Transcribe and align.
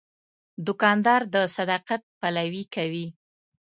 دوکاندار 0.67 1.21
د 1.33 1.35
صداقت 1.55 2.01
پلوي 2.19 2.63
کوي. 2.75 3.07